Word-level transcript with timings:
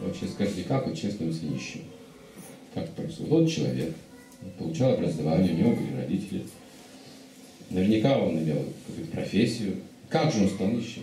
Вообще 0.00 0.26
скажите, 0.26 0.64
как 0.64 0.94
честным 0.96 1.28
нищим? 1.28 1.82
Как 2.72 2.84
это 2.84 2.92
происходит? 2.92 3.30
Вот 3.30 3.50
человек, 3.50 3.94
получал 4.58 4.94
образование, 4.94 5.52
у 5.52 5.56
него 5.56 5.76
были 5.76 5.96
родители. 5.96 6.46
Наверняка 7.68 8.18
он 8.18 8.38
имел 8.38 8.64
какую-то 8.86 9.12
профессию. 9.12 9.76
Как 10.08 10.32
же 10.32 10.42
он 10.42 10.48
стал 10.48 10.68
нищим? 10.68 11.02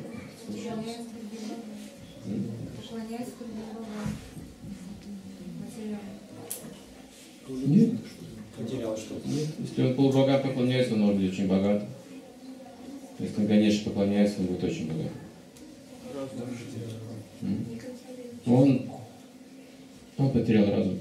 Нет. 7.50 7.91
Потерял 8.57 8.97
что-то. 8.97 9.27
Нет. 9.29 9.47
Если 9.59 9.83
он 9.83 9.95
полубогам 9.95 10.41
поклоняется, 10.41 10.93
он 10.95 11.01
может 11.01 11.21
быть 11.21 11.32
очень 11.32 11.47
богат. 11.47 11.86
Если 13.19 13.41
он, 13.41 13.47
конечно, 13.47 13.91
поклоняется, 13.91 14.39
он 14.39 14.47
будет 14.47 14.64
очень 14.64 14.87
богат. 14.87 15.11
М? 17.41 17.65
Он, 18.47 18.82
он 20.18 20.32
потерял 20.32 20.69
разум. 20.69 21.00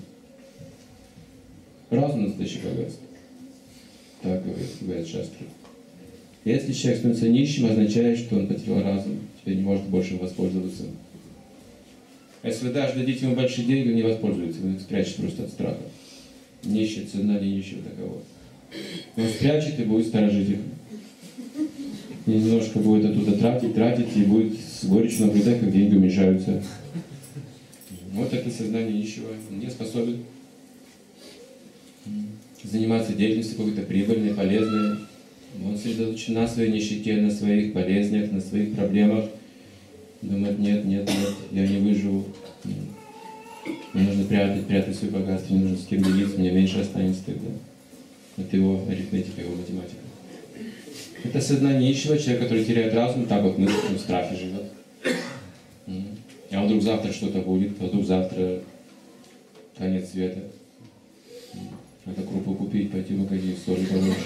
Разум 1.91 2.25
настоящий 2.25 2.59
богатство. 2.59 3.07
Так 4.23 4.45
говорит, 4.45 4.69
говорит 4.81 5.07
шастры. 5.07 5.47
Если 6.45 6.73
человек 6.73 6.99
становится 6.99 7.29
нищим, 7.29 7.67
означает, 7.67 8.19
что 8.19 8.37
он 8.37 8.49
потерял 8.49 8.83
разум, 8.83 9.19
теперь 9.41 9.57
не 9.57 9.63
может 9.63 9.85
больше 9.85 10.17
воспользоваться. 10.17 10.85
А 12.43 12.49
если 12.49 12.69
вы 12.69 12.73
даже 12.73 12.95
дадите 12.95 13.27
ему 13.27 13.37
большие 13.37 13.67
деньги, 13.67 13.89
он 13.89 13.97
не 13.97 14.03
воспользуется, 14.03 14.61
вы 14.61 14.75
их 14.75 14.81
спрячете 14.81 15.23
просто 15.23 15.45
от 15.45 15.51
страха. 15.51 15.83
Нищий, 16.65 17.05
цена 17.05 17.39
не 17.39 17.57
нищего 17.57 17.83
такового. 17.83 18.23
Он 19.17 19.29
спрячет 19.29 19.79
и 19.81 19.85
будет 19.85 20.09
сторожить 20.09 20.51
их. 20.51 20.59
И 22.27 22.31
немножко 22.31 22.81
будет 22.81 23.05
оттуда 23.11 23.39
тратить, 23.39 23.75
тратить, 23.75 24.17
и 24.17 24.23
будет 24.23 24.59
с 24.59 24.85
горечью 24.85 25.27
наблюдать, 25.27 25.61
как 25.61 25.73
деньги 25.73 25.97
уменьшаются. 25.97 26.63
Вот 28.17 28.33
это 28.33 28.51
сознание 28.51 28.95
нищего. 28.95 29.29
Он 29.51 29.59
не 29.61 29.69
способен 29.69 30.25
заниматься 32.63 33.13
деятельностью 33.13 33.59
какой-то 33.59 33.83
прибыльной, 33.83 34.33
полезной. 34.33 35.01
Он 35.63 35.77
сосредоточен 35.77 36.33
на 36.33 36.49
своей 36.49 36.73
нищете, 36.73 37.17
на 37.17 37.31
своих 37.31 37.75
болезнях, 37.75 38.33
на 38.33 38.41
своих 38.41 38.75
проблемах. 38.75 39.27
Думает, 40.23 40.59
нет, 40.59 40.87
нет, 40.87 41.07
нет, 41.07 41.35
я 41.53 41.67
не 41.67 41.79
выживу. 41.79 42.25
Мне 43.93 44.09
нужно 44.09 44.25
прятать, 44.25 44.67
прятать 44.67 44.97
свое 44.97 45.13
богатство, 45.13 45.53
мне 45.53 45.65
нужно 45.65 45.79
с 45.79 45.87
кем 45.87 46.03
делиться, 46.03 46.39
мне 46.39 46.51
меньше 46.53 46.81
останется 46.81 47.23
тогда. 47.27 47.51
Это 48.39 48.57
его 48.57 48.83
арифметика, 48.89 49.43
его 49.43 49.57
математика. 49.57 50.01
Это 51.23 51.41
сознание 51.41 51.91
нищего 51.91 52.19
человека, 52.19 52.45
который 52.45 52.65
теряет 52.65 52.95
разум, 52.95 53.27
так 53.27 53.43
вот 53.43 53.59
он 53.59 53.67
в 53.67 53.99
страхе 53.99 54.37
живет. 54.37 54.65
Вдруг 56.67 56.83
завтра 56.83 57.13
что-то 57.13 57.39
будет, 57.39 57.81
а 57.81 57.85
вдруг 57.85 58.05
завтра 58.05 58.59
конец 59.79 60.11
света. 60.11 60.41
Надо 62.05 62.23
крупу 62.23 62.55
купить, 62.55 62.91
пойти 62.91 63.15
в 63.15 63.21
магазин, 63.21 63.57
соль 63.65 63.87
побольше. 63.87 64.17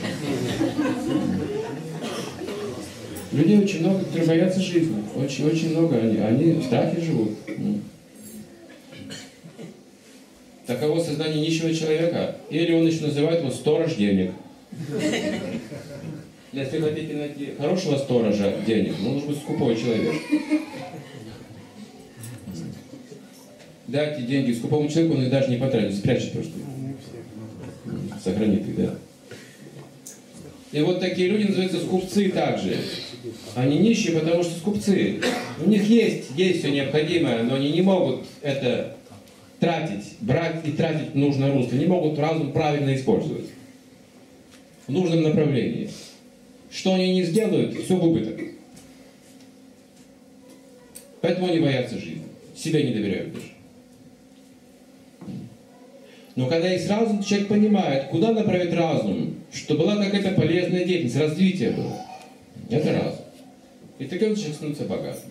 Людей 3.32 3.58
очень 3.58 3.80
много, 3.80 4.04
которые 4.04 4.26
боятся 4.26 4.60
жизни. 4.60 5.02
Очень-очень 5.14 5.70
много. 5.72 5.98
Они, 5.98 6.16
они 6.16 6.52
в 6.52 6.64
страхе 6.64 7.00
живут. 7.02 7.32
Таково 10.66 11.00
сознание 11.00 11.42
нищего 11.42 11.74
человека. 11.74 12.36
Или 12.48 12.72
он 12.72 12.86
еще 12.86 13.02
называет 13.02 13.40
его 13.40 13.50
сторож 13.50 13.96
денег. 13.96 14.32
Если 16.52 16.80
хотите 16.80 17.14
найти 17.16 17.50
хорошего 17.58 17.96
сторожа 17.98 18.54
денег, 18.66 18.94
ну, 19.00 19.12
нужно 19.12 19.28
быть 19.28 19.38
скупой 19.38 19.76
человек. 19.76 20.14
Дайте 23.90 24.22
деньги 24.22 24.52
скупому 24.52 24.88
человеку, 24.88 25.16
он 25.16 25.24
их 25.24 25.30
даже 25.30 25.50
не 25.50 25.56
потратит, 25.56 25.96
спрячет 25.96 26.32
просто. 26.32 26.52
Сохранит 28.22 28.68
их, 28.68 28.76
да. 28.76 28.94
И 30.70 30.80
вот 30.80 31.00
такие 31.00 31.28
люди 31.28 31.48
называются 31.48 31.80
скупцы 31.80 32.30
также. 32.30 32.76
Они 33.56 33.78
нищие, 33.78 34.16
потому 34.16 34.44
что 34.44 34.56
скупцы. 34.58 35.20
У 35.64 35.68
них 35.68 35.82
есть, 35.88 36.30
есть 36.36 36.60
все 36.60 36.70
необходимое, 36.70 37.42
но 37.42 37.56
они 37.56 37.72
не 37.72 37.82
могут 37.82 38.26
это 38.42 38.96
тратить, 39.58 40.04
брать 40.20 40.64
и 40.64 40.70
тратить 40.70 41.16
нужное 41.16 41.52
русло. 41.52 41.74
Не 41.74 41.86
могут 41.86 42.16
разум 42.16 42.52
правильно 42.52 42.94
использовать. 42.94 43.46
В 44.86 44.92
нужном 44.92 45.22
направлении. 45.22 45.90
Что 46.70 46.94
они 46.94 47.12
не 47.12 47.24
сделают, 47.24 47.74
все 47.74 47.96
в 47.96 48.04
убыток. 48.04 48.38
Поэтому 51.22 51.48
они 51.48 51.58
боятся 51.58 51.98
жизни. 51.98 52.22
Себя 52.56 52.84
не 52.84 52.92
доверяют 52.92 53.34
даже. 53.34 53.59
Но 56.36 56.46
когда 56.46 56.68
есть 56.68 56.88
разум, 56.88 57.22
человек 57.22 57.48
понимает, 57.48 58.08
куда 58.08 58.32
направить 58.32 58.72
разум, 58.72 59.34
что 59.52 59.74
была 59.74 59.96
какая-то 59.96 60.32
полезная 60.32 60.84
деятельность, 60.84 61.16
развитие 61.16 61.70
было. 61.72 61.92
Это 62.70 62.92
разум. 62.92 63.24
И 63.98 64.04
тогда 64.04 64.26
человек 64.34 64.54
становится 64.54 64.84
богатым. 64.84 65.30